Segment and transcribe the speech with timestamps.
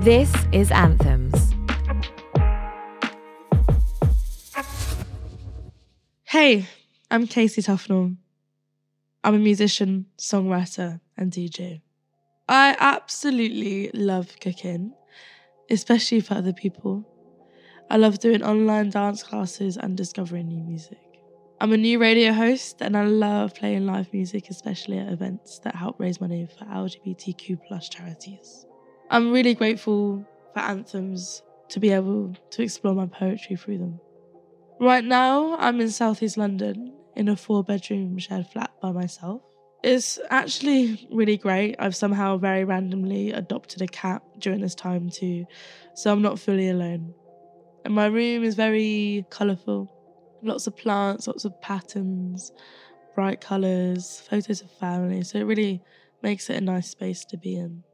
[0.00, 1.54] This is Anthems.
[6.24, 6.66] Hey,
[7.10, 8.16] I'm Casey Tufnell.
[9.22, 11.80] I'm a musician, songwriter, and DJ.
[12.48, 14.92] I absolutely love cooking,
[15.70, 17.08] especially for other people.
[17.88, 21.03] I love doing online dance classes and discovering new music.
[21.64, 25.74] I'm a new radio host and I love playing live music, especially at events that
[25.74, 28.66] help raise money for LGBTQ plus charities.
[29.08, 33.98] I'm really grateful for anthems to be able to explore my poetry through them.
[34.78, 39.40] Right now, I'm in southeast London in a four bedroom shared flat by myself.
[39.82, 41.76] It's actually really great.
[41.78, 45.46] I've somehow very randomly adopted a cat during this time too,
[45.94, 47.14] so I'm not fully alone.
[47.86, 49.93] And my room is very colourful
[50.44, 52.52] lots of plants, lots of patterns,
[53.14, 55.82] bright colours, photos of family, so it really
[56.22, 57.84] makes it a nice space to be in.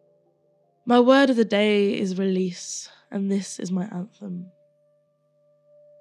[0.86, 4.46] My word of the day is release, and this is my anthem.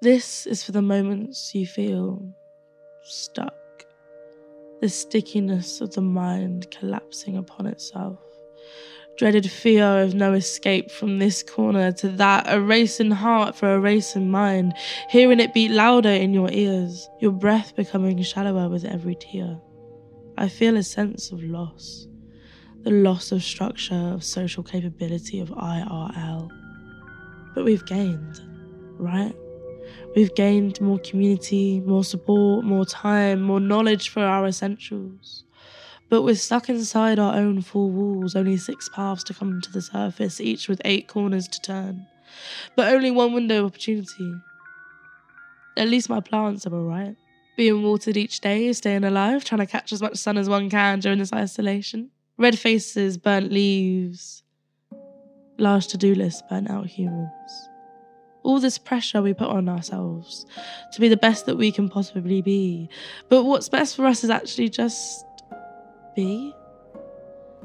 [0.02, 2.34] This is for the moments you feel
[3.02, 3.54] stuck,
[4.80, 8.18] the stickiness of the mind collapsing upon itself,
[9.16, 13.80] dreaded fear of no escape from this corner to that, a racing heart for a
[13.80, 14.74] racing mind,
[15.08, 19.60] hearing it beat louder in your ears, your breath becoming shallower with every tear.
[20.38, 22.06] I feel a sense of loss,
[22.82, 26.48] the loss of structure, of social capability, of IRL.
[27.54, 28.40] But we've gained,
[28.98, 29.34] right?
[30.16, 35.44] We've gained more community, more support, more time, more knowledge for our essentials.
[36.10, 39.80] But we're stuck inside our own four walls, only six paths to come to the
[39.80, 42.06] surface, each with eight corners to turn.
[42.74, 44.34] But only one window of opportunity.
[45.76, 47.16] At least my plants are alright.
[47.56, 50.98] Being watered each day, staying alive, trying to catch as much sun as one can
[50.98, 52.10] during this isolation.
[52.36, 54.42] Red faces, burnt leaves,
[55.58, 57.70] large to do lists, burnt out humans
[58.42, 60.46] all this pressure we put on ourselves
[60.92, 62.88] to be the best that we can possibly be.
[63.28, 65.24] But what's best for us is actually just
[66.14, 66.54] be.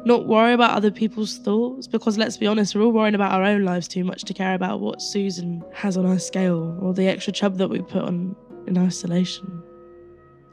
[0.06, 3.44] Not worry about other people's thoughts because let's be honest, we're all worrying about our
[3.44, 7.08] own lives too much to care about what Susan has on her scale or the
[7.08, 8.36] extra chub that we put on
[8.68, 9.64] in isolation.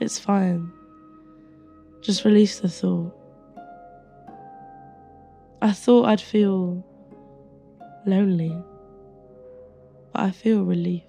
[0.00, 0.70] It's fine.
[2.00, 3.14] Just release the thought.
[5.60, 6.84] I thought I'd feel
[8.06, 8.56] lonely
[10.12, 11.02] but I feel relief.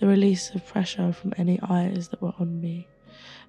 [0.00, 2.88] The release of pressure from any eyes that were on me.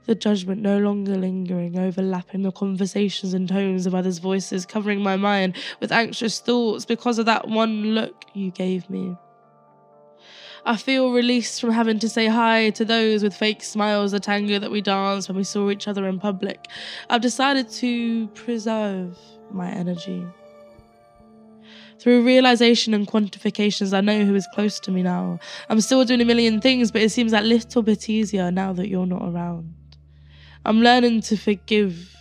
[0.06, 5.16] The judgment no longer lingering, overlapping the conversations and tones of others' voices, covering my
[5.16, 9.18] mind with anxious thoughts because of that one look you gave me.
[10.64, 14.58] I feel released from having to say hi to those with fake smiles, the tango
[14.58, 16.68] that we danced when we saw each other in public.
[17.10, 19.18] I've decided to preserve
[19.52, 20.26] my energy.
[22.00, 25.40] Through realization and quantifications, I know who is close to me now.
[25.70, 28.88] I'm still doing a million things, but it seems that little bit easier now that
[28.88, 29.74] you're not around.
[30.68, 32.18] I'm learning to forgive,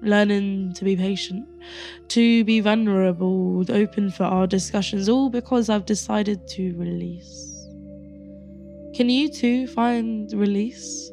[0.00, 1.46] learning to be patient,
[2.08, 7.68] to be vulnerable, open for our discussions, all because I've decided to release.
[8.96, 11.10] Can you too find release?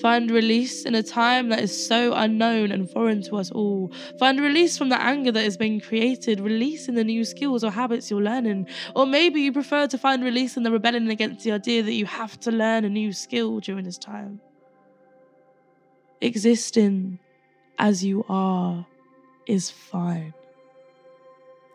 [0.00, 3.92] Find release in a time that is so unknown and foreign to us all.
[4.18, 7.70] Find release from the anger that is being created, release in the new skills or
[7.70, 8.66] habits you're learning.
[8.96, 12.06] Or maybe you prefer to find release in the rebellion against the idea that you
[12.06, 14.40] have to learn a new skill during this time.
[16.24, 17.18] Existing
[17.78, 18.86] as you are
[19.46, 20.32] is fine.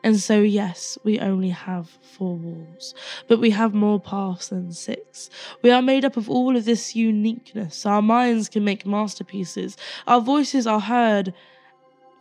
[0.03, 2.95] And so, yes, we only have four walls,
[3.27, 5.29] but we have more paths than six.
[5.61, 7.85] We are made up of all of this uniqueness.
[7.85, 9.77] Our minds can make masterpieces.
[10.07, 11.31] Our voices are heard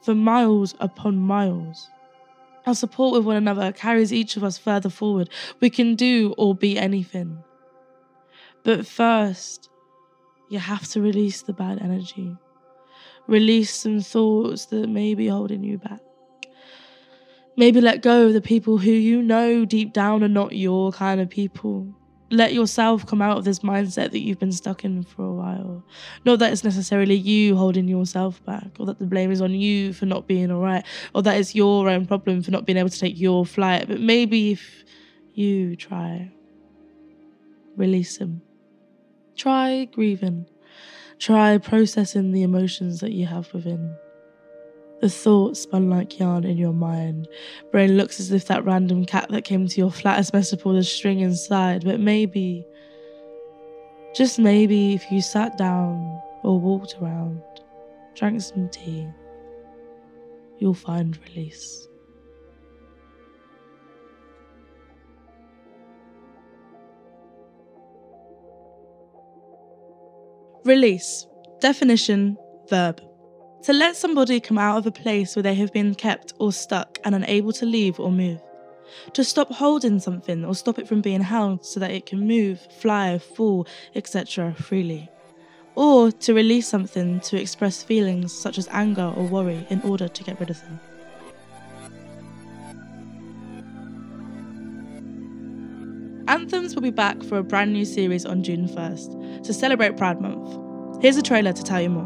[0.03, 1.89] for miles upon miles.
[2.67, 5.31] Our support with one another carries each of us further forward.
[5.61, 7.43] We can do or be anything.
[8.65, 9.71] But first,
[10.49, 12.37] you have to release the bad energy.
[13.27, 16.01] Release some thoughts that may be holding you back.
[17.57, 21.21] Maybe let go of the people who you know deep down are not your kind
[21.21, 21.93] of people.
[22.31, 25.85] Let yourself come out of this mindset that you've been stuck in for a while.
[26.25, 29.93] Not that it's necessarily you holding yourself back, or that the blame is on you
[29.93, 30.85] for not being alright,
[31.15, 33.89] or that it's your own problem for not being able to take your flight.
[33.89, 34.85] But maybe if
[35.35, 36.31] you try,
[37.77, 38.43] release them.
[39.39, 40.47] Try grieving.
[41.21, 43.97] Try processing the emotions that you have within.
[45.01, 47.29] The thoughts spun like yarn in your mind.
[47.71, 50.67] Brain looks as if that random cat that came to your flat has messed up
[50.67, 52.67] all the string inside, but maybe,
[54.13, 57.41] just maybe, if you sat down or walked around,
[58.17, 59.07] drank some tea,
[60.59, 61.87] you'll find release.
[70.69, 71.27] Release.
[71.61, 72.37] Definition
[72.69, 73.01] verb.
[73.63, 76.99] To let somebody come out of a place where they have been kept or stuck
[77.05, 78.39] and unable to leave or move.
[79.15, 82.61] To stop holding something or stop it from being held so that it can move,
[82.81, 84.53] fly, fall, etc.
[84.53, 85.09] freely.
[85.75, 90.23] Or to release something to express feelings such as anger or worry in order to
[90.23, 90.81] get rid of them.
[96.29, 100.21] Anthems will be back for a brand new series on June 1st to celebrate Pride
[100.21, 101.03] Month.
[101.03, 102.05] Here's a trailer to tell you more.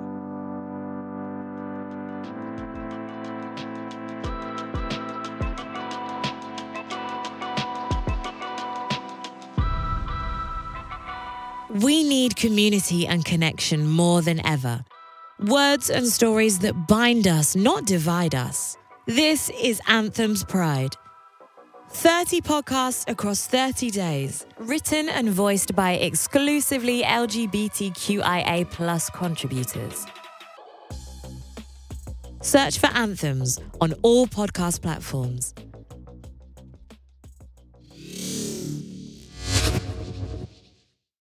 [11.80, 14.84] We need community and connection more than ever.
[15.40, 18.76] Words and stories that bind us, not divide us.
[19.06, 20.94] This is Anthem's Pride.
[21.94, 30.06] 30 podcasts across 30 days, written and voiced by exclusively LGBTQIA plus contributors.
[32.41, 35.55] Search for Anthems on all podcast platforms.